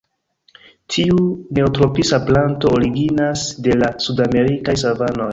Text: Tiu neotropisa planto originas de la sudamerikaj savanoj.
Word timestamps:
Tiu 0.93 1.17
neotropisa 1.57 2.19
planto 2.29 2.71
originas 2.77 3.43
de 3.67 3.75
la 3.83 3.91
sudamerikaj 4.07 4.75
savanoj. 4.85 5.29